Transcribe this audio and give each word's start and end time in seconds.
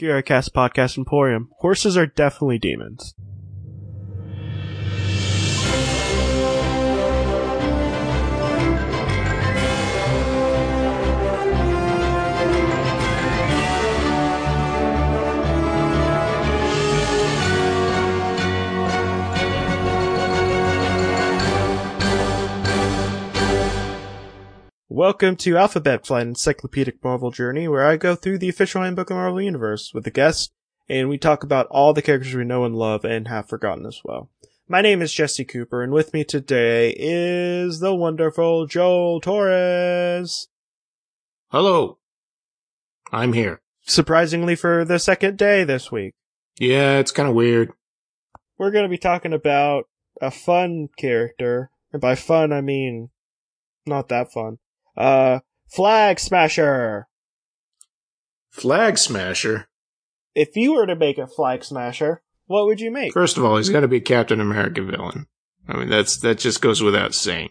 Cast 0.00 0.54
Podcast 0.54 0.96
Emporium. 0.96 1.50
Horses 1.58 1.94
are 1.94 2.06
definitely 2.06 2.58
demons. 2.58 3.14
Welcome 24.92 25.36
to 25.36 25.56
Alphabet 25.56 26.04
Flight 26.04 26.26
Encyclopedic 26.26 26.96
Marvel 27.04 27.30
Journey, 27.30 27.68
where 27.68 27.86
I 27.86 27.96
go 27.96 28.16
through 28.16 28.38
the 28.38 28.48
official 28.48 28.82
handbook 28.82 29.10
of 29.10 29.14
Marvel 29.14 29.40
Universe 29.40 29.92
with 29.94 30.04
a 30.08 30.10
guest, 30.10 30.50
and 30.88 31.08
we 31.08 31.16
talk 31.16 31.44
about 31.44 31.68
all 31.68 31.92
the 31.92 32.02
characters 32.02 32.34
we 32.34 32.42
know 32.42 32.64
and 32.64 32.74
love 32.74 33.04
and 33.04 33.28
have 33.28 33.48
forgotten 33.48 33.86
as 33.86 34.00
well. 34.04 34.30
My 34.66 34.80
name 34.80 35.00
is 35.00 35.14
Jesse 35.14 35.44
Cooper, 35.44 35.84
and 35.84 35.92
with 35.92 36.12
me 36.12 36.24
today 36.24 36.92
is 36.98 37.78
the 37.78 37.94
wonderful 37.94 38.66
Joel 38.66 39.20
Torres. 39.20 40.48
Hello. 41.52 41.98
I'm 43.12 43.32
here. 43.32 43.60
Surprisingly 43.82 44.56
for 44.56 44.84
the 44.84 44.98
second 44.98 45.38
day 45.38 45.62
this 45.62 45.92
week. 45.92 46.14
Yeah, 46.58 46.98
it's 46.98 47.12
kind 47.12 47.28
of 47.28 47.36
weird. 47.36 47.70
We're 48.58 48.72
going 48.72 48.86
to 48.86 48.90
be 48.90 48.98
talking 48.98 49.32
about 49.32 49.84
a 50.20 50.32
fun 50.32 50.88
character, 50.98 51.70
and 51.92 52.02
by 52.02 52.16
fun 52.16 52.52
I 52.52 52.60
mean 52.60 53.10
not 53.86 54.08
that 54.08 54.32
fun. 54.32 54.58
Uh, 54.96 55.40
Flag 55.72 56.18
Smasher. 56.18 57.06
Flag 58.50 58.98
Smasher? 58.98 59.68
If 60.34 60.56
you 60.56 60.74
were 60.74 60.86
to 60.86 60.96
make 60.96 61.18
a 61.18 61.26
Flag 61.26 61.64
Smasher, 61.64 62.22
what 62.46 62.66
would 62.66 62.80
you 62.80 62.90
make? 62.90 63.12
First 63.12 63.36
of 63.36 63.44
all, 63.44 63.56
he's 63.56 63.70
got 63.70 63.80
to 63.80 63.88
be 63.88 63.98
a 63.98 64.00
Captain 64.00 64.40
America 64.40 64.82
villain. 64.82 65.26
I 65.68 65.76
mean, 65.76 65.88
that's 65.88 66.18
that 66.18 66.38
just 66.38 66.60
goes 66.60 66.82
without 66.82 67.14
saying. 67.14 67.50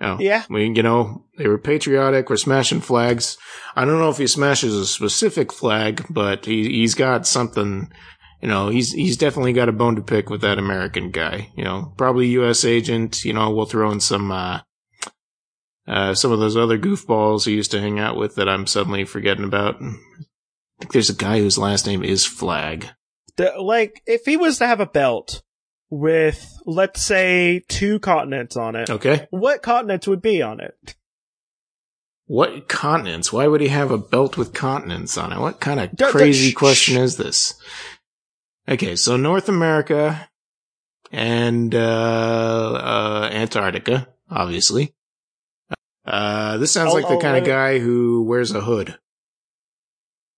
Oh, 0.00 0.16
Yeah. 0.18 0.44
We, 0.50 0.64
you 0.64 0.82
know, 0.82 1.26
they 1.38 1.46
were 1.46 1.58
patriotic. 1.58 2.28
We're 2.28 2.36
smashing 2.36 2.80
flags. 2.80 3.38
I 3.76 3.84
don't 3.84 4.00
know 4.00 4.10
if 4.10 4.18
he 4.18 4.26
smashes 4.26 4.74
a 4.74 4.86
specific 4.86 5.52
flag, 5.52 6.04
but 6.10 6.46
he 6.46 6.64
he's 6.64 6.94
got 6.94 7.26
something. 7.26 7.92
You 8.40 8.48
know, 8.48 8.68
he's 8.68 8.92
he's 8.92 9.16
definitely 9.16 9.52
got 9.52 9.68
a 9.68 9.72
bone 9.72 9.94
to 9.94 10.02
pick 10.02 10.28
with 10.28 10.40
that 10.40 10.58
American 10.58 11.12
guy. 11.12 11.50
You 11.56 11.62
know, 11.62 11.94
probably 11.96 12.26
U.S. 12.30 12.64
agent. 12.64 13.24
You 13.24 13.32
know, 13.32 13.50
we'll 13.50 13.66
throw 13.66 13.92
in 13.92 14.00
some 14.00 14.32
uh, 14.32 14.60
uh, 15.92 16.14
some 16.14 16.32
of 16.32 16.38
those 16.40 16.56
other 16.56 16.78
goofballs 16.78 17.44
he 17.44 17.52
used 17.52 17.70
to 17.72 17.80
hang 17.80 17.98
out 17.98 18.16
with 18.16 18.36
that 18.36 18.48
I'm 18.48 18.66
suddenly 18.66 19.04
forgetting 19.04 19.44
about. 19.44 19.76
I 19.76 19.90
think 20.80 20.92
there's 20.92 21.10
a 21.10 21.14
guy 21.14 21.38
whose 21.38 21.58
last 21.58 21.86
name 21.86 22.02
is 22.02 22.24
Flag. 22.26 22.88
The, 23.36 23.52
like, 23.60 24.02
if 24.06 24.24
he 24.24 24.36
was 24.36 24.58
to 24.58 24.66
have 24.66 24.80
a 24.80 24.86
belt 24.86 25.42
with, 25.90 26.52
let's 26.66 27.02
say, 27.02 27.62
two 27.68 27.98
continents 28.00 28.56
on 28.56 28.76
it, 28.76 28.90
Okay. 28.90 29.26
what 29.30 29.62
continents 29.62 30.06
would 30.08 30.22
be 30.22 30.42
on 30.42 30.60
it? 30.60 30.96
What 32.26 32.68
continents? 32.68 33.32
Why 33.32 33.46
would 33.46 33.60
he 33.60 33.68
have 33.68 33.90
a 33.90 33.98
belt 33.98 34.36
with 34.38 34.54
continents 34.54 35.18
on 35.18 35.32
it? 35.32 35.38
What 35.38 35.60
kind 35.60 35.80
of 35.80 35.88
Don't- 35.90 35.98
don't- 35.98 36.12
crazy 36.12 36.50
shh, 36.50 36.54
question 36.54 36.96
is 37.02 37.16
this? 37.16 37.54
Okay, 38.68 38.96
so 38.96 39.16
North 39.16 39.48
America 39.48 40.28
and 41.10 41.74
uh, 41.74 42.72
uh, 42.72 43.28
Antarctica, 43.32 44.08
obviously. 44.30 44.94
Uh, 46.04 46.56
this 46.58 46.72
sounds 46.72 46.90
Oh, 46.90 46.94
like 46.94 47.06
the 47.06 47.14
oh, 47.14 47.20
kind 47.20 47.36
of 47.36 47.44
guy 47.44 47.78
who 47.78 48.22
wears 48.24 48.52
a 48.52 48.60
hood. 48.60 48.98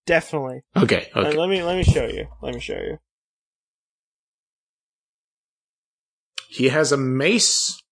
Definitely. 0.06 0.62
Okay, 0.76 1.08
okay. 1.16 1.36
let 1.36 1.48
me 1.48 1.62
let 1.62 1.76
me 1.76 1.84
show 1.84 2.06
you. 2.06 2.26
Let 2.42 2.54
me 2.54 2.60
show 2.60 2.74
you. 2.74 2.98
He 6.48 6.68
has 6.68 6.92
a 6.92 6.96
mace. 6.96 7.82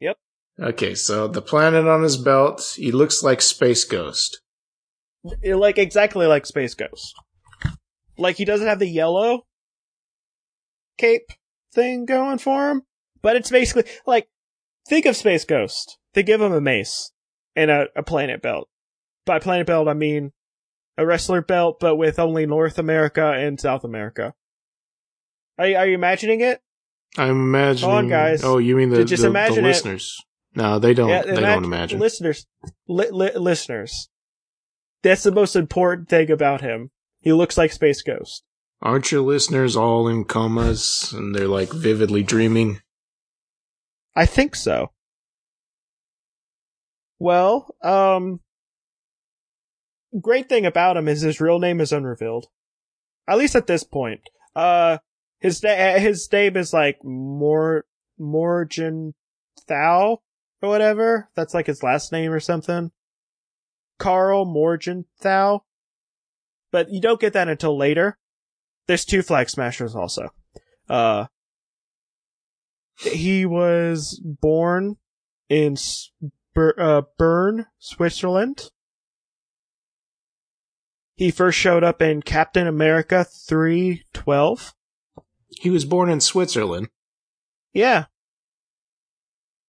Yep. 0.00 0.16
Okay, 0.60 0.94
so 0.94 1.26
the 1.26 1.42
planet 1.42 1.86
on 1.86 2.02
his 2.02 2.16
belt, 2.16 2.74
he 2.76 2.92
looks 2.92 3.22
like 3.22 3.42
Space 3.42 3.84
Ghost. 3.84 4.40
Like 5.42 5.78
exactly 5.78 6.26
like 6.26 6.46
Space 6.46 6.74
Ghost. 6.74 7.14
Like 8.16 8.36
he 8.36 8.44
doesn't 8.44 8.66
have 8.68 8.78
the 8.78 8.88
yellow 8.88 9.46
cape 10.96 11.28
thing 11.74 12.04
going 12.04 12.38
for 12.38 12.70
him, 12.70 12.82
but 13.20 13.34
it's 13.34 13.50
basically 13.50 13.90
like 14.06 14.28
think 14.86 15.06
of 15.06 15.16
Space 15.16 15.44
Ghost. 15.44 15.98
They 16.14 16.22
give 16.22 16.40
him 16.40 16.52
a 16.52 16.60
mace 16.60 17.12
and 17.56 17.70
a, 17.70 17.86
a 17.96 18.02
planet 18.02 18.42
belt. 18.42 18.68
By 19.26 19.38
planet 19.38 19.66
belt, 19.66 19.88
I 19.88 19.94
mean 19.94 20.32
a 20.96 21.06
wrestler 21.06 21.42
belt, 21.42 21.78
but 21.80 21.96
with 21.96 22.18
only 22.18 22.46
North 22.46 22.78
America 22.78 23.32
and 23.32 23.60
South 23.60 23.84
America. 23.84 24.34
Are 25.58 25.66
you, 25.66 25.76
are 25.76 25.86
you 25.86 25.94
imagining 25.94 26.40
it? 26.40 26.60
I'm 27.16 27.30
imagining. 27.30 28.08
guys. 28.08 28.42
Oh, 28.42 28.58
you 28.58 28.76
mean 28.76 28.90
the, 28.90 29.04
Just 29.04 29.22
the, 29.22 29.28
imagine 29.28 29.56
the 29.56 29.60
it. 29.60 29.72
listeners? 29.72 30.20
No, 30.54 30.78
they 30.78 30.94
don't. 30.94 31.26
they 31.26 31.40
don't 31.40 31.64
imagine. 31.64 31.98
Listeners, 31.98 32.46
li- 32.88 33.10
li- 33.10 33.36
listeners. 33.36 34.08
That's 35.02 35.22
the 35.22 35.32
most 35.32 35.56
important 35.56 36.08
thing 36.08 36.30
about 36.30 36.60
him. 36.60 36.90
He 37.20 37.32
looks 37.32 37.58
like 37.58 37.72
Space 37.72 38.02
Ghost. 38.02 38.42
Aren't 38.80 39.10
your 39.10 39.22
listeners 39.22 39.76
all 39.76 40.08
in 40.08 40.24
comas 40.24 41.12
and 41.12 41.34
they're 41.34 41.48
like 41.48 41.72
vividly 41.72 42.22
dreaming? 42.22 42.80
I 44.16 44.26
think 44.26 44.54
so. 44.54 44.92
Well, 47.18 47.74
um, 47.82 48.40
great 50.20 50.48
thing 50.48 50.66
about 50.66 50.96
him 50.96 51.08
is 51.08 51.22
his 51.22 51.40
real 51.40 51.58
name 51.58 51.80
is 51.80 51.92
unrevealed. 51.92 52.46
At 53.26 53.38
least 53.38 53.56
at 53.56 53.66
this 53.66 53.84
point. 53.84 54.20
Uh, 54.54 54.98
his 55.40 55.62
na- 55.62 55.98
his 55.98 56.28
name 56.30 56.56
is 56.56 56.72
like 56.72 56.98
Mor 57.02 57.84
Morgan 58.18 59.14
Thau 59.66 60.22
or 60.62 60.68
whatever. 60.68 61.30
That's 61.34 61.54
like 61.54 61.66
his 61.66 61.82
last 61.82 62.12
name 62.12 62.32
or 62.32 62.40
something. 62.40 62.92
Karl 63.98 64.44
Morgan 64.44 65.06
Thau. 65.20 65.64
But 66.70 66.90
you 66.90 67.00
don't 67.00 67.20
get 67.20 67.32
that 67.34 67.48
until 67.48 67.76
later. 67.76 68.18
There's 68.86 69.04
two 69.04 69.22
Flag 69.22 69.48
Smashers 69.48 69.94
also. 69.94 70.28
Uh, 70.88 71.26
he 72.96 73.44
was 73.46 74.20
born 74.22 74.96
in 75.48 75.76
Ber- 76.54 76.80
uh, 76.80 77.02
Bern, 77.18 77.66
Switzerland. 77.78 78.70
He 81.16 81.30
first 81.30 81.58
showed 81.58 81.84
up 81.84 82.02
in 82.02 82.22
Captain 82.22 82.66
America 82.66 83.24
312. 83.24 84.74
He 85.60 85.70
was 85.70 85.84
born 85.84 86.10
in 86.10 86.20
Switzerland. 86.20 86.88
Yeah. 87.72 88.06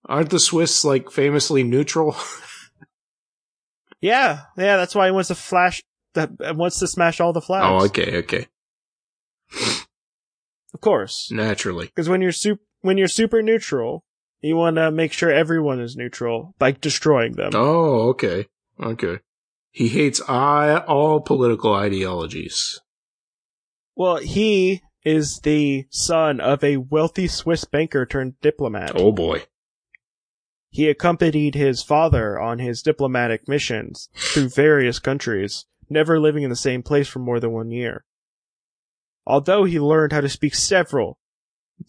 Aren't 0.07 0.31
the 0.31 0.40
Swiss 0.40 0.84
like 0.84 1.12
famously 1.12 1.63
neutral? 1.63 2.16
Yeah. 4.02 4.42
Yeah, 4.56 4.78
that's 4.78 4.94
why 4.94 5.07
he 5.07 5.12
wants 5.12 5.30
to 5.30 5.36
flash, 5.36 5.81
that 6.13 6.30
wants 6.56 6.78
to 6.78 6.88
smash 6.88 7.19
all 7.19 7.34
the 7.34 7.42
flags. 7.42 7.66
oh, 7.66 7.86
okay, 7.86 8.18
okay. 8.19 8.47
Of 10.75 10.81
course. 10.81 11.30
Naturally. 11.31 11.88
Because 11.88 12.07
when 12.07 12.22
you're 12.22 12.31
super, 12.31 12.62
when 12.85 13.00
you're 13.00 13.07
super 13.07 13.41
neutral, 13.41 14.06
you 14.41 14.56
want 14.56 14.75
to 14.75 14.91
make 14.91 15.12
sure 15.12 15.31
everyone 15.31 15.81
is 15.81 15.96
neutral 15.96 16.53
by 16.59 16.72
destroying 16.72 17.31
them. 17.31 17.50
Oh, 17.56 18.09
okay. 18.09 18.46
Okay. 18.79 19.22
He 19.72 19.88
hates 19.88 20.22
I, 20.29 20.78
all 20.78 21.19
political 21.19 21.74
ideologies. 21.74 22.79
Well, 23.95 24.18
he 24.18 24.84
is 25.03 25.40
the 25.40 25.88
son 25.90 26.40
of 26.40 26.63
a 26.63 26.78
wealthy 26.78 27.28
Swiss 27.28 27.66
banker 27.66 28.06
turned 28.06 28.40
diplomat. 28.40 28.91
Oh 28.94 29.12
boy. 29.12 29.45
He 30.69 30.88
accompanied 30.88 31.56
his 31.56 31.81
father 31.81 32.40
on 32.40 32.59
his 32.59 32.84
diplomatic 32.84 33.47
missions 33.47 34.09
through 34.13 34.50
various 34.50 35.00
countries, 35.00 35.66
never 35.90 36.19
living 36.19 36.44
in 36.44 36.51
the 36.51 36.56
same 36.56 36.84
place 36.84 37.07
for 37.07 37.18
more 37.18 37.40
than 37.40 37.51
one 37.51 37.71
year. 37.71 38.06
Although 39.25 39.63
he 39.63 39.80
learned 39.80 40.12
how 40.13 40.21
to 40.21 40.30
speak 40.30 40.54
several 40.54 41.18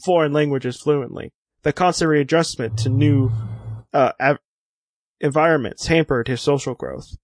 foreign 0.04 0.32
languages 0.32 0.80
fluently, 0.80 1.32
the 1.62 1.72
constant 1.72 2.08
readjustment 2.10 2.78
to 2.78 2.88
new 2.88 3.30
uh, 3.92 4.12
av- 4.20 4.38
environments 5.20 5.86
hampered 5.86 6.28
his 6.28 6.40
social 6.40 6.74
growth. 6.74 7.16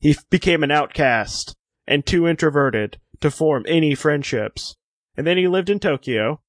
He 0.00 0.10
f- 0.10 0.28
became 0.30 0.62
an 0.62 0.70
outcast 0.70 1.54
and 1.86 2.04
too 2.04 2.26
introverted 2.26 2.98
to 3.20 3.30
form 3.30 3.64
any 3.68 3.94
friendships. 3.94 4.76
And 5.16 5.26
then 5.26 5.36
he 5.36 5.46
lived 5.48 5.70
in 5.70 5.78
Tokyo, 5.78 6.40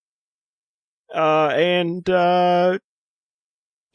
uh, 1.13 1.50
and 1.50 2.09
uh, 2.09 2.80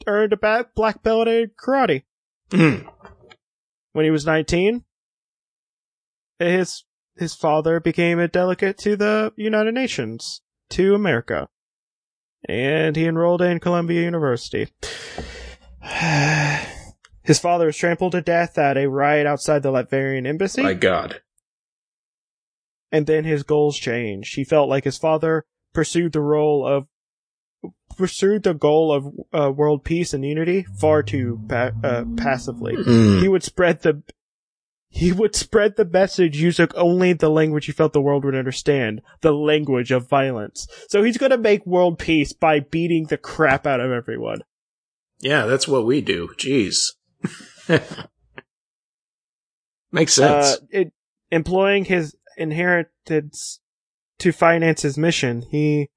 earned 0.07 0.33
a 0.33 0.37
ba- 0.37 0.69
black 0.75 1.03
belt 1.03 1.27
in 1.27 1.51
karate 1.59 2.03
Hmm. 2.51 2.87
when 3.93 4.05
he 4.05 4.11
was 4.11 4.25
19. 4.25 4.83
His 6.39 6.85
his 7.17 7.35
father 7.35 7.79
became 7.79 8.17
a 8.19 8.27
delegate 8.27 8.77
to 8.79 8.95
the 8.95 9.33
United 9.35 9.73
Nations 9.73 10.41
to 10.71 10.95
America, 10.95 11.47
and 12.47 12.95
he 12.95 13.05
enrolled 13.05 13.41
in 13.41 13.59
Columbia 13.59 14.01
University. 14.01 14.69
His 17.23 17.39
father 17.39 17.67
was 17.67 17.77
trampled 17.77 18.13
to 18.13 18.21
death 18.21 18.57
at 18.57 18.77
a 18.77 18.89
riot 18.89 19.27
outside 19.27 19.61
the 19.63 19.71
Latvian 19.71 20.25
embassy. 20.27 20.61
My 20.63 20.73
God. 20.73 21.21
and 22.91 23.05
then 23.07 23.23
his 23.23 23.43
goals 23.43 23.77
changed. 23.77 24.35
He 24.35 24.43
felt 24.43 24.67
like 24.69 24.83
his 24.83 24.97
father 24.97 25.45
pursued 25.73 26.11
the 26.13 26.19
role 26.21 26.67
of 26.67 26.87
pursued 27.95 28.43
the 28.43 28.53
goal 28.53 28.91
of 28.91 29.05
uh, 29.33 29.51
world 29.51 29.83
peace 29.83 30.13
and 30.13 30.25
unity 30.25 30.65
far 30.79 31.03
too 31.03 31.39
pa- 31.47 31.71
uh, 31.83 32.03
passively. 32.17 32.75
Mm. 32.75 33.21
He 33.21 33.27
would 33.27 33.43
spread 33.43 33.81
the 33.81 34.01
he 34.93 35.13
would 35.13 35.33
spread 35.35 35.77
the 35.77 35.85
message 35.85 36.41
using 36.41 36.67
only 36.75 37.13
the 37.13 37.29
language 37.29 37.65
he 37.65 37.71
felt 37.71 37.93
the 37.93 38.01
world 38.01 38.25
would 38.25 38.35
understand, 38.35 39.01
the 39.21 39.31
language 39.31 39.89
of 39.89 40.09
violence. 40.09 40.67
So 40.89 41.01
he's 41.01 41.17
going 41.17 41.31
to 41.31 41.37
make 41.37 41.65
world 41.65 41.97
peace 41.97 42.33
by 42.33 42.59
beating 42.59 43.05
the 43.05 43.17
crap 43.17 43.65
out 43.65 43.79
of 43.79 43.89
everyone. 43.89 44.43
Yeah, 45.19 45.45
that's 45.45 45.65
what 45.65 45.85
we 45.85 46.01
do. 46.01 46.33
Jeez. 46.37 46.91
Makes 49.93 50.13
sense. 50.13 50.45
Uh, 50.45 50.55
it, 50.69 50.93
employing 51.31 51.85
his 51.85 52.17
inheritance 52.35 53.61
to 54.19 54.33
finance 54.33 54.81
his 54.81 54.97
mission. 54.97 55.45
He, 55.49 55.89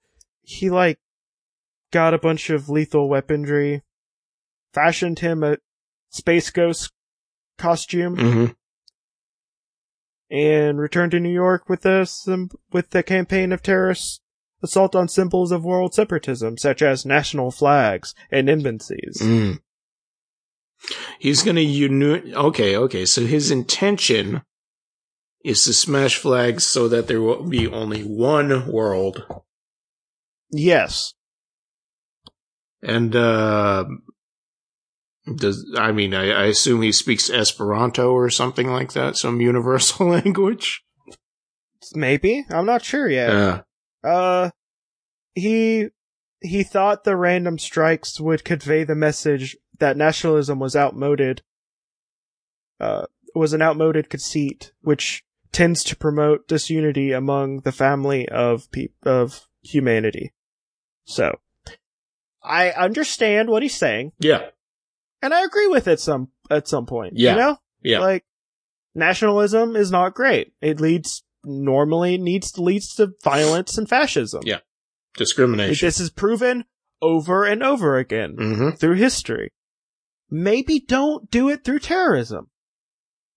he 0.43 0.71
like 0.71 1.01
got 1.91 2.15
a 2.15 2.19
bunch 2.19 2.49
of 2.49 2.69
lethal 2.69 3.09
weaponry, 3.09 3.83
fashioned 4.73 5.19
him 5.19 5.43
a 5.43 5.57
space 6.11 6.51
ghost 6.51 6.93
costume, 7.59 8.17
hmm 8.17 8.47
and 10.35 10.81
returned 10.81 11.13
to 11.13 11.21
New 11.21 11.33
York 11.33 11.69
with 11.69 11.83
the 11.83 12.05
sim- 12.05 12.51
with 12.73 12.91
the 12.91 13.05
campaign 13.05 13.53
of 13.53 13.63
terrorist 13.63 14.21
assault 14.65 14.97
on 14.97 15.07
symbols 15.07 15.53
of 15.53 15.65
world 15.65 15.95
separatism, 15.95 16.59
such 16.59 16.83
as 16.83 17.07
national 17.07 17.53
flags 17.53 18.17
and 18.33 18.51
embassies. 18.51 19.21
Mm. 19.23 19.61
He's 21.21 21.45
going 21.45 21.55
to 21.55 21.63
uni- 21.63 22.35
Okay, 22.35 22.77
okay. 22.77 23.07
So 23.07 23.25
his 23.27 23.53
intention 23.53 24.43
is 25.45 25.63
to 25.65 25.73
smash 25.73 26.17
flags 26.17 26.67
so 26.67 26.89
that 26.89 27.07
there 27.07 27.23
will 27.23 27.45
be 27.45 27.69
only 27.69 28.03
one 28.03 28.67
world. 28.67 29.25
Yes. 30.51 31.15
And, 32.83 33.15
uh, 33.15 33.85
does, 35.37 35.65
I 35.79 35.93
mean, 35.93 36.15
I, 36.15 36.31
I 36.31 36.45
assume 36.45 36.83
he 36.83 36.93
speaks 36.93 37.31
Esperanto 37.31 38.13
or 38.13 38.31
something 38.31 38.69
like 38.69 38.93
that, 38.93 39.17
some 39.17 39.41
universal 39.41 40.07
language. 40.11 40.85
Maybe. 41.95 42.45
I'm 42.51 42.67
not 42.67 42.85
sure 42.85 43.09
yet. 43.09 43.31
Uh, 43.31 43.63
Uh, 44.03 44.51
he 45.35 45.89
he 46.41 46.63
thought 46.63 47.05
the 47.05 47.17
random 47.17 47.59
strikes 47.59 48.21
would 48.21 48.45
convey 48.45 48.85
the 48.85 48.95
message 48.95 49.57
that 49.79 49.97
nationalism 49.97 50.59
was 50.59 50.77
outmoded. 50.77 51.43
Uh, 52.79 53.07
was 53.35 53.53
an 53.53 53.63
outmoded 53.63 54.09
conceit 54.11 54.73
which 54.83 55.25
tends 55.53 55.83
to 55.85 55.97
promote 55.97 56.47
disunity 56.49 57.13
among 57.13 57.61
the 57.61 57.73
family 57.73 58.29
of 58.29 58.71
pe- 58.71 58.89
of 59.03 59.47
humanity. 59.63 60.33
So, 61.05 61.39
I 62.43 62.71
understand 62.71 63.49
what 63.49 63.63
he's 63.63 63.75
saying, 63.75 64.13
yeah, 64.19 64.49
and 65.25 65.33
I 65.33 65.43
agree 65.43 65.67
with 65.69 65.89
it 65.89 65.99
some 66.01 66.29
at 66.51 66.69
some 66.69 66.85
point. 66.85 67.15
Yeah. 67.17 67.33
you 67.33 67.41
know, 67.41 67.57
yeah. 67.83 67.99
like 68.01 68.25
nationalism 68.95 69.75
is 69.75 69.91
not 69.91 70.15
great. 70.15 70.53
It 70.61 70.81
leads 70.81 71.25
normally 71.43 72.19
needs 72.19 72.53
to 72.53 72.63
leads 72.63 72.95
to 72.97 73.13
violence 73.25 73.79
and 73.79 73.89
fascism. 73.89 74.43
Yeah. 74.45 74.59
Discrimination. 75.17 75.87
This 75.87 75.99
is 75.99 76.11
proven 76.11 76.65
over 77.01 77.45
and 77.45 77.63
over 77.63 77.97
again 77.97 78.37
hmm 78.39 78.71
through 78.73 78.95
history. 78.95 79.51
Maybe 80.31 80.79
don't 80.81 81.31
do 81.31 81.49
it 81.49 81.65
through 81.65 81.81
terrorism. 81.81 82.51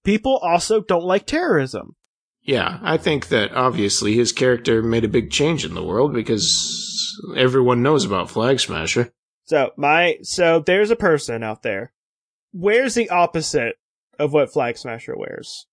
People 0.03 0.37
also 0.37 0.81
don't 0.81 1.03
like 1.03 1.25
terrorism. 1.25 1.95
Yeah, 2.41 2.79
I 2.81 2.95
think 2.97 3.27
that 3.27 3.53
obviously 3.53 4.15
his 4.15 4.31
character 4.31 4.81
made 4.81 5.03
a 5.03 5.09
big 5.09 5.31
change 5.31 5.65
in 5.65 5.73
the 5.73 5.83
world 5.83 6.13
because 6.13 7.21
everyone 7.35 7.83
knows 7.83 8.05
about 8.05 8.29
Flag 8.29 8.59
Smasher. 8.59 9.11
So 9.47 9.71
my 9.77 10.17
so 10.21 10.59
there's 10.59 10.91
a 10.91 10.95
person 10.95 11.43
out 11.43 11.63
there. 11.63 11.93
Wears 12.53 12.95
the 12.95 13.09
opposite 13.09 13.75
of 14.19 14.33
what 14.33 14.51
Flag 14.51 14.77
Smasher 14.77 15.15
wears. 15.17 15.67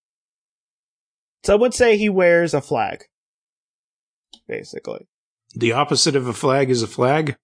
Some 1.45 1.61
would 1.61 1.75
say 1.75 1.97
he 1.97 2.09
wears 2.09 2.55
a 2.55 2.61
flag. 2.61 3.05
Basically. 4.49 5.07
The 5.55 5.73
opposite 5.73 6.17
of 6.17 6.27
a 6.27 6.33
flag 6.33 6.71
is 6.71 6.83
a 6.83 6.87
flag. 6.87 7.37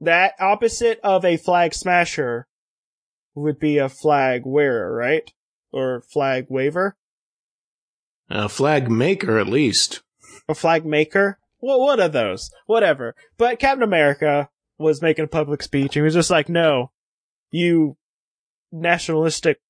That 0.00 0.34
opposite 0.38 1.00
of 1.02 1.24
a 1.24 1.36
flag 1.36 1.74
smasher 1.74 2.46
would 3.34 3.58
be 3.58 3.78
a 3.78 3.88
flag 3.88 4.42
wearer, 4.44 4.94
right? 4.94 5.30
Or 5.72 6.02
flag 6.02 6.46
waver? 6.48 6.96
A 8.30 8.48
flag 8.48 8.90
maker, 8.90 9.38
at 9.38 9.48
least. 9.48 10.02
A 10.48 10.54
flag 10.54 10.86
maker? 10.86 11.38
Well, 11.60 11.80
one 11.80 12.00
of 12.00 12.12
those. 12.12 12.50
Whatever. 12.66 13.14
But 13.36 13.58
Captain 13.58 13.82
America 13.82 14.48
was 14.78 15.02
making 15.02 15.24
a 15.24 15.28
public 15.28 15.62
speech 15.62 15.96
and 15.96 16.02
he 16.02 16.02
was 16.02 16.14
just 16.14 16.30
like, 16.30 16.48
no, 16.48 16.92
you 17.50 17.96
nationalistic, 18.72 19.60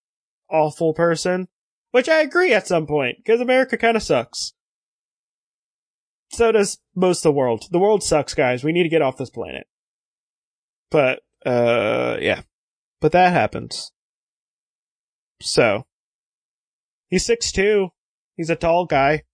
awful 0.51 0.95
person. 0.95 1.49
Which 1.91 2.09
I 2.09 2.21
agree 2.21 2.53
at 2.53 2.67
some 2.67 2.87
point, 2.87 3.17
because 3.17 3.41
America 3.41 3.79
kind 3.79 3.97
of 3.97 4.03
sucks. 4.03 4.53
So 6.31 6.53
does 6.53 6.79
most 6.95 7.21
of 7.21 7.23
the 7.23 7.33
world. 7.33 7.65
The 7.71 7.79
world 7.79 8.03
sucks, 8.03 8.35
guys. 8.35 8.63
We 8.63 8.73
need 8.73 8.83
to 8.83 8.91
get 8.91 9.01
off 9.01 9.17
this 9.17 9.31
planet. 9.31 9.67
But, 10.91 11.21
uh, 11.47 12.19
yeah. 12.21 12.43
But 13.01 13.13
that 13.13 13.33
happens. 13.33 13.93
So. 15.41 15.87
He's 17.09 17.27
6'2". 17.27 17.89
He's 18.37 18.51
a 18.51 18.57
tall 18.57 18.85
guy. 18.85 19.25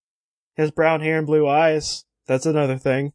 He 0.54 0.62
has 0.62 0.70
brown 0.70 1.00
hair 1.00 1.18
and 1.18 1.26
blue 1.26 1.48
eyes. 1.48 2.04
That's 2.26 2.46
another 2.46 2.78
thing. 2.78 3.12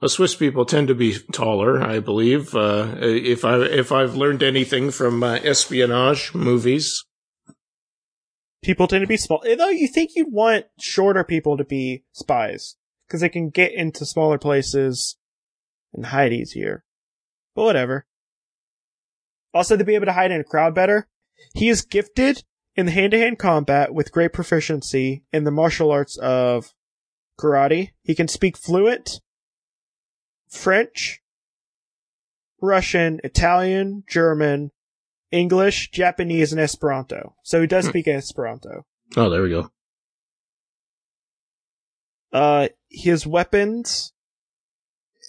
Well, 0.00 0.08
Swiss 0.08 0.36
people 0.36 0.64
tend 0.64 0.88
to 0.88 0.94
be 0.94 1.18
taller, 1.32 1.82
I 1.82 1.98
believe. 1.98 2.54
Uh, 2.54 2.94
if 3.00 3.44
I 3.44 3.58
if 3.62 3.90
I've 3.90 4.14
learned 4.14 4.42
anything 4.42 4.90
from 4.92 5.22
uh, 5.22 5.40
espionage 5.42 6.34
movies, 6.34 7.04
People 8.62 8.88
tend 8.88 9.02
to 9.02 9.06
be 9.08 9.16
small. 9.16 9.42
Though 9.42 9.68
you 9.68 9.86
think 9.88 10.10
you'd 10.14 10.32
want 10.32 10.66
shorter 10.80 11.24
people 11.24 11.56
to 11.56 11.64
be 11.64 12.04
spies. 12.12 12.76
Because 13.06 13.20
they 13.20 13.28
can 13.28 13.48
get 13.48 13.72
into 13.72 14.04
smaller 14.04 14.36
places 14.36 15.16
and 15.94 16.06
hide 16.06 16.32
easier. 16.32 16.84
But 17.54 17.64
whatever. 17.64 18.06
Also, 19.54 19.76
to 19.76 19.84
be 19.84 19.94
able 19.94 20.06
to 20.06 20.12
hide 20.12 20.30
in 20.30 20.40
a 20.40 20.44
crowd 20.44 20.74
better. 20.74 21.08
He 21.54 21.68
is 21.68 21.82
gifted 21.82 22.44
in 22.74 22.86
the 22.86 22.92
hand-to-hand 22.92 23.38
combat 23.38 23.94
with 23.94 24.12
great 24.12 24.32
proficiency 24.32 25.24
in 25.32 25.44
the 25.44 25.50
martial 25.50 25.90
arts 25.90 26.18
of 26.18 26.74
karate. 27.40 27.90
He 28.02 28.14
can 28.14 28.28
speak 28.28 28.58
fluent 28.58 29.20
French, 30.48 31.20
Russian, 32.60 33.20
Italian, 33.24 34.04
German, 34.08 34.70
English, 35.30 35.90
Japanese, 35.90 36.52
and 36.52 36.60
Esperanto. 36.60 37.34
So 37.42 37.60
he 37.60 37.66
does 37.66 37.84
Hmm. 37.86 37.90
speak 37.90 38.08
Esperanto. 38.08 38.84
oh, 39.16 39.30
there 39.30 39.42
we 39.42 39.50
go. 39.50 39.70
Uh, 42.32 42.68
his 42.90 43.26
weapons 43.26 44.12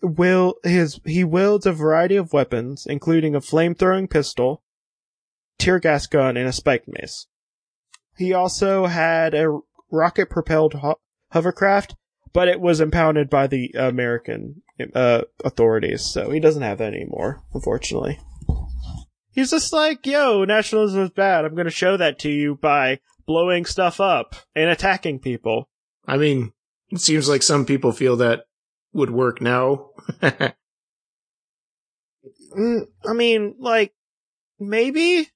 will 0.02 0.56
his 0.64 1.00
he 1.06 1.24
wields 1.24 1.66
a 1.66 1.72
variety 1.74 2.16
of 2.16 2.34
weapons, 2.34 2.86
including 2.86 3.36
a 3.36 3.42
flame-throwing 3.42 4.08
pistol, 4.08 4.64
tear 5.58 5.80
gas 5.80 6.08
gun, 6.08 6.36
and 6.38 6.48
a 6.48 6.54
spike 6.54 6.86
mace. 6.88 7.28
He 8.18 8.34
also 8.34 8.88
had 8.88 9.34
a 9.34 9.60
rocket-propelled 9.92 10.76
ho- 10.76 11.00
hovercraft, 11.32 11.96
but 12.34 12.48
it 12.48 12.60
was 12.60 12.80
impounded 12.80 13.30
by 13.30 13.48
the 13.48 13.72
American 13.78 14.62
uh, 14.94 15.24
authorities, 15.44 16.04
so 16.04 16.30
he 16.32 16.40
doesn't 16.40 16.62
have 16.62 16.78
that 16.78 16.94
anymore, 16.94 17.42
unfortunately. 17.54 18.20
He's 19.32 19.52
just 19.52 19.72
like, 19.74 20.06
yo, 20.06 20.44
nationalism 20.44 21.04
is 21.04 21.12
bad. 21.12 21.46
I'm 21.46 21.56
going 21.56 21.66
to 21.66 21.72
show 21.72 21.98
that 21.98 22.20
to 22.20 22.30
you 22.30 22.56
by 22.56 23.00
blowing 23.26 23.66
stuff 23.66 24.00
up 24.00 24.36
and 24.56 24.70
attacking 24.70 25.20
people. 25.20 25.70
I 26.06 26.18
mean, 26.18 26.52
it 26.90 27.00
seems 27.00 27.30
like 27.30 27.44
some 27.44 27.66
people 27.66 27.92
feel 27.92 28.18
that 28.18 28.46
would 28.94 29.12
work 29.12 29.42
now. 29.42 29.90
Mm, 32.58 32.88
I 33.06 33.14
mean, 33.14 33.56
like, 33.60 33.94
maybe, 34.60 35.30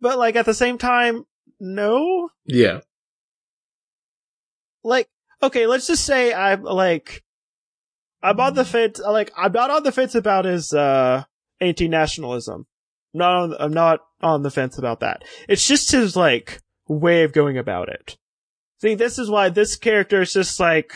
but 0.00 0.18
like 0.18 0.36
at 0.36 0.46
the 0.46 0.54
same 0.54 0.78
time, 0.78 1.24
no. 1.58 2.28
yeah. 2.44 2.80
Like, 4.84 5.08
okay, 5.42 5.66
let's 5.66 5.86
just 5.86 6.04
say 6.04 6.32
I'm 6.32 6.62
like, 6.62 7.22
I'm 8.22 8.38
on 8.40 8.54
the 8.54 8.64
fence. 8.64 9.00
Like, 9.00 9.32
I'm 9.36 9.52
not 9.52 9.70
on 9.70 9.82
the 9.82 9.92
fence 9.92 10.14
about 10.14 10.44
his 10.44 10.72
uh 10.72 11.24
anti-nationalism. 11.60 12.66
Not 13.14 13.34
on, 13.34 13.54
I'm 13.58 13.72
not 13.72 14.00
on 14.20 14.42
the 14.42 14.50
fence 14.50 14.78
about 14.78 15.00
that. 15.00 15.24
It's 15.48 15.66
just 15.66 15.92
his 15.92 16.16
like 16.16 16.60
way 16.88 17.24
of 17.24 17.32
going 17.32 17.58
about 17.58 17.88
it. 17.88 18.16
See, 18.80 18.94
this 18.94 19.18
is 19.18 19.30
why 19.30 19.48
this 19.48 19.76
character 19.76 20.22
is 20.22 20.32
just 20.32 20.58
like, 20.58 20.92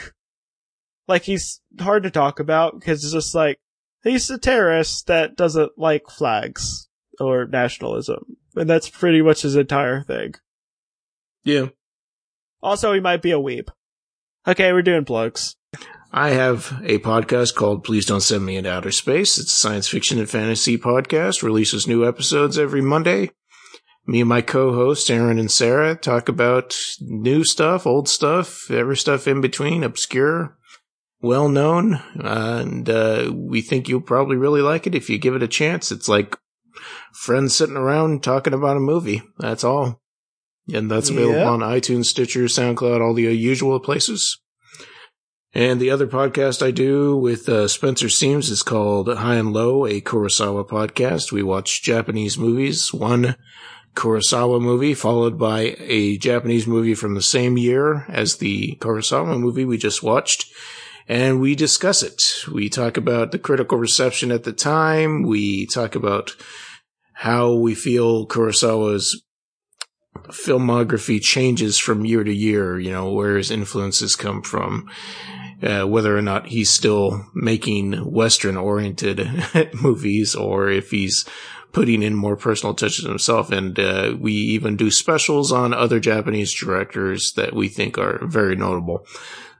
like 1.06 1.22
he's 1.22 1.60
hard 1.78 2.02
to 2.02 2.10
talk 2.10 2.40
about 2.40 2.78
because 2.78 3.04
it's 3.04 3.12
just 3.12 3.34
like 3.34 3.58
he's 4.02 4.28
a 4.30 4.38
terrorist 4.38 5.06
that 5.06 5.36
doesn't 5.36 5.72
like 5.76 6.08
flags 6.08 6.88
or 7.20 7.46
nationalism. 7.46 8.36
And 8.56 8.68
that's 8.68 8.88
pretty 8.88 9.22
much 9.22 9.42
his 9.42 9.54
entire 9.54 10.02
thing. 10.02 10.34
Yeah. 11.44 11.66
Also, 12.62 12.92
he 12.92 13.00
might 13.00 13.22
be 13.22 13.30
a 13.30 13.38
weeb. 13.38 13.68
Okay, 14.48 14.72
we're 14.72 14.82
doing 14.82 15.04
plugs. 15.04 15.56
I 16.12 16.30
have 16.30 16.80
a 16.84 17.00
podcast 17.00 17.56
called 17.56 17.82
Please 17.82 18.06
Don't 18.06 18.20
Send 18.20 18.46
Me 18.46 18.56
into 18.56 18.70
Outer 18.70 18.92
Space. 18.92 19.38
It's 19.38 19.52
a 19.52 19.56
science 19.56 19.88
fiction 19.88 20.20
and 20.20 20.30
fantasy 20.30 20.78
podcast, 20.78 21.42
releases 21.42 21.88
new 21.88 22.06
episodes 22.06 22.56
every 22.56 22.80
Monday. 22.80 23.32
Me 24.06 24.20
and 24.20 24.28
my 24.28 24.42
co-hosts, 24.42 25.10
Aaron 25.10 25.40
and 25.40 25.50
Sarah, 25.50 25.96
talk 25.96 26.28
about 26.28 26.78
new 27.00 27.42
stuff, 27.44 27.88
old 27.88 28.08
stuff, 28.08 28.70
every 28.70 28.96
stuff 28.96 29.26
in 29.26 29.40
between, 29.40 29.82
obscure, 29.82 30.56
well 31.20 31.48
known, 31.48 32.00
and 32.14 32.88
uh, 32.88 33.32
we 33.34 33.60
think 33.62 33.88
you'll 33.88 34.00
probably 34.00 34.36
really 34.36 34.62
like 34.62 34.86
it 34.86 34.94
if 34.94 35.10
you 35.10 35.18
give 35.18 35.34
it 35.34 35.42
a 35.42 35.48
chance. 35.48 35.90
It's 35.90 36.08
like 36.08 36.36
friends 37.12 37.56
sitting 37.56 37.76
around 37.76 38.22
talking 38.22 38.54
about 38.54 38.76
a 38.76 38.80
movie. 38.80 39.22
That's 39.38 39.64
all. 39.64 40.00
And 40.72 40.90
that's 40.90 41.10
available 41.10 41.38
Yeah. 41.38 41.48
on 41.50 41.60
iTunes, 41.60 42.06
Stitcher, 42.06 42.44
SoundCloud, 42.44 43.00
all 43.00 43.14
the 43.14 43.22
usual 43.22 43.78
places. 43.80 44.38
And 45.54 45.80
the 45.80 45.90
other 45.90 46.06
podcast 46.06 46.62
I 46.64 46.70
do 46.70 47.16
with 47.16 47.48
uh, 47.48 47.66
Spencer 47.68 48.08
Seams 48.08 48.50
is 48.50 48.62
called 48.62 49.08
High 49.08 49.36
and 49.36 49.52
Low, 49.52 49.86
a 49.86 50.00
Kurosawa 50.00 50.68
podcast. 50.68 51.32
We 51.32 51.42
watch 51.42 51.82
Japanese 51.82 52.36
movies, 52.36 52.92
one 52.92 53.36
Kurosawa 53.94 54.60
movie 54.60 54.92
followed 54.92 55.38
by 55.38 55.74
a 55.78 56.18
Japanese 56.18 56.66
movie 56.66 56.94
from 56.94 57.14
the 57.14 57.22
same 57.22 57.56
year 57.56 58.04
as 58.08 58.36
the 58.36 58.76
Kurosawa 58.80 59.40
movie 59.40 59.64
we 59.64 59.78
just 59.78 60.02
watched. 60.02 60.44
And 61.08 61.40
we 61.40 61.54
discuss 61.54 62.02
it. 62.02 62.22
We 62.52 62.68
talk 62.68 62.96
about 62.96 63.30
the 63.32 63.38
critical 63.38 63.78
reception 63.78 64.30
at 64.32 64.42
the 64.42 64.52
time. 64.52 65.22
We 65.22 65.64
talk 65.66 65.94
about 65.94 66.36
how 67.14 67.54
we 67.54 67.74
feel 67.74 68.26
Kurosawa's 68.26 69.22
filmography 70.28 71.20
changes 71.20 71.78
from 71.78 72.04
year 72.04 72.24
to 72.24 72.32
year, 72.32 72.78
you 72.78 72.90
know, 72.90 73.10
where 73.10 73.36
his 73.36 73.50
influences 73.50 74.16
come 74.16 74.42
from, 74.42 74.88
uh, 75.62 75.84
whether 75.84 76.16
or 76.16 76.22
not 76.22 76.46
he's 76.46 76.70
still 76.70 77.26
making 77.34 77.92
Western 77.92 78.56
oriented 78.56 79.28
movies 79.82 80.34
or 80.34 80.68
if 80.70 80.90
he's 80.90 81.24
putting 81.72 82.02
in 82.02 82.14
more 82.14 82.36
personal 82.36 82.74
touches 82.74 83.04
himself. 83.04 83.50
And, 83.50 83.78
uh, 83.78 84.16
we 84.18 84.32
even 84.32 84.76
do 84.76 84.90
specials 84.90 85.52
on 85.52 85.74
other 85.74 86.00
Japanese 86.00 86.54
directors 86.54 87.32
that 87.34 87.54
we 87.54 87.68
think 87.68 87.98
are 87.98 88.24
very 88.26 88.56
notable 88.56 89.06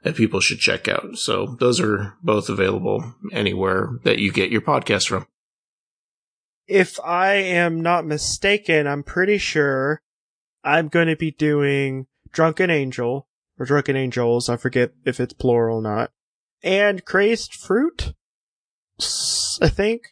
that 0.03 0.15
people 0.15 0.41
should 0.41 0.61
check 0.61 0.87
out. 0.87 1.17
So 1.17 1.57
those 1.59 1.81
are 1.81 2.15
both 2.23 2.49
available 2.49 3.15
anywhere 3.33 3.91
that 4.05 4.19
you 4.19 4.31
get 4.31 4.53
your 4.53 4.61
podcast 4.61 5.09
from. 5.09 5.27
If 6.69 6.99
I 7.01 7.35
am 7.35 7.81
not 7.81 8.07
mistaken, 8.07 8.87
I'm 8.87 9.03
pretty 9.03 9.39
sure 9.39 10.01
I'm 10.67 10.89
going 10.89 11.07
to 11.07 11.17
be 11.17 11.31
doing 11.31 12.07
Drunken 12.33 12.69
Angel, 12.71 13.27
or 13.59 13.65
Drunken 13.67 13.97
Angels, 13.97 14.49
I 14.51 14.57
forget 14.57 14.93
if 15.05 15.21
it's 15.21 15.33
plural 15.33 15.79
or 15.79 15.83
not, 15.83 16.11
and 16.63 17.05
Crazed 17.05 17.55
Fruit, 17.55 18.13
I 19.63 19.69
think, 19.69 20.09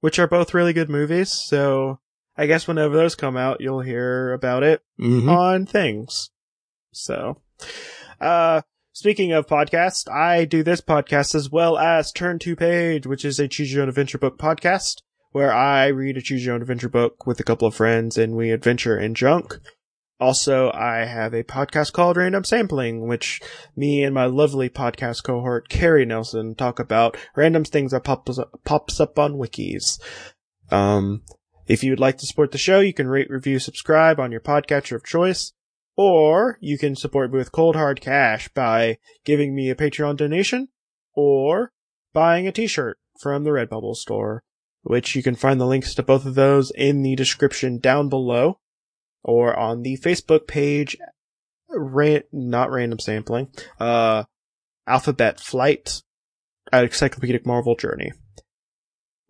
which 0.00 0.18
are 0.18 0.26
both 0.26 0.52
really 0.54 0.72
good 0.72 0.90
movies, 0.90 1.32
so 1.32 2.00
I 2.36 2.46
guess 2.46 2.66
whenever 2.66 2.96
those 2.96 3.14
come 3.14 3.36
out, 3.36 3.60
you'll 3.60 3.80
hear 3.82 4.32
about 4.32 4.62
it 4.62 4.82
Mm-hmm. 5.00 5.28
on 5.28 5.66
things. 5.66 6.30
So, 6.92 7.40
uh, 8.20 8.62
speaking 8.92 9.32
of 9.32 9.46
podcasts, 9.46 10.10
I 10.10 10.44
do 10.44 10.62
this 10.62 10.80
podcast 10.80 11.34
as 11.34 11.50
well 11.50 11.78
as 11.78 12.12
Turn 12.12 12.38
to 12.40 12.54
Page, 12.56 13.06
which 13.06 13.24
is 13.24 13.38
a 13.38 13.48
choose 13.48 13.72
your 13.72 13.82
own 13.82 13.88
adventure 13.88 14.18
book 14.18 14.38
podcast 14.38 15.02
where 15.32 15.52
I 15.52 15.88
read 15.88 16.16
a 16.16 16.22
choose 16.22 16.44
your 16.44 16.54
own 16.54 16.62
adventure 16.62 16.88
book 16.88 17.26
with 17.26 17.40
a 17.40 17.44
couple 17.44 17.66
of 17.66 17.74
friends 17.74 18.16
and 18.16 18.36
we 18.36 18.50
adventure 18.50 18.98
in 18.98 19.14
junk. 19.14 19.58
Also, 20.20 20.70
I 20.70 21.04
have 21.04 21.34
a 21.34 21.42
podcast 21.42 21.92
called 21.92 22.16
Random 22.16 22.44
Sampling, 22.44 23.08
which 23.08 23.40
me 23.74 24.04
and 24.04 24.14
my 24.14 24.26
lovely 24.26 24.70
podcast 24.70 25.24
cohort, 25.24 25.68
Carrie 25.68 26.04
Nelson, 26.04 26.54
talk 26.54 26.78
about 26.78 27.16
random 27.34 27.64
things 27.64 27.90
that 27.90 28.04
pops 28.04 28.38
pops 28.64 29.00
up 29.00 29.18
on 29.18 29.34
wikis. 29.34 30.00
Um, 30.70 31.22
if 31.66 31.82
you'd 31.82 31.98
like 31.98 32.18
to 32.18 32.26
support 32.26 32.52
the 32.52 32.58
show, 32.58 32.78
you 32.78 32.94
can 32.94 33.08
rate, 33.08 33.30
review, 33.30 33.58
subscribe 33.58 34.20
on 34.20 34.30
your 34.30 34.40
podcatcher 34.40 34.94
of 34.94 35.04
choice, 35.04 35.54
or 35.96 36.56
you 36.60 36.78
can 36.78 36.94
support 36.94 37.32
me 37.32 37.38
with 37.38 37.50
cold 37.50 37.74
hard 37.74 38.00
cash 38.00 38.48
by 38.54 38.98
giving 39.24 39.56
me 39.56 39.70
a 39.70 39.74
Patreon 39.74 40.16
donation, 40.16 40.68
or 41.14 41.72
buying 42.12 42.46
a 42.46 42.52
t-shirt 42.52 42.98
from 43.20 43.42
the 43.42 43.50
Redbubble 43.50 43.96
store, 43.96 44.44
which 44.82 45.14
you 45.14 45.22
can 45.22 45.34
find 45.34 45.60
the 45.60 45.66
links 45.66 45.94
to 45.94 46.02
both 46.02 46.26
of 46.26 46.34
those 46.34 46.70
in 46.72 47.02
the 47.02 47.14
description 47.14 47.78
down 47.78 48.08
below, 48.08 48.58
or 49.22 49.58
on 49.58 49.82
the 49.82 49.96
Facebook 49.98 50.46
page, 50.46 50.96
ran- 51.68 52.24
not 52.32 52.70
random 52.70 52.98
sampling, 52.98 53.48
uh, 53.80 54.24
Alphabet 54.86 55.40
Flight, 55.40 56.02
Encyclopedic 56.72 57.46
Marvel 57.46 57.76
Journey. 57.76 58.12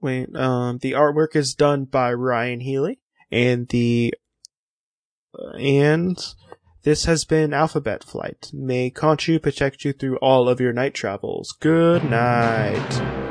Wait, 0.00 0.34
um, 0.34 0.78
the 0.78 0.92
artwork 0.92 1.36
is 1.36 1.54
done 1.54 1.84
by 1.84 2.12
Ryan 2.12 2.60
Healy, 2.60 3.00
and 3.30 3.68
the 3.68 4.12
and 5.58 6.18
this 6.82 7.04
has 7.04 7.24
been 7.24 7.54
Alphabet 7.54 8.02
Flight. 8.02 8.50
May 8.52 8.90
Conchu 8.90 9.40
protect 9.40 9.84
you 9.84 9.92
through 9.92 10.16
all 10.16 10.48
of 10.48 10.60
your 10.60 10.72
night 10.72 10.94
travels. 10.94 11.54
Good 11.60 12.04
night. 12.04 13.21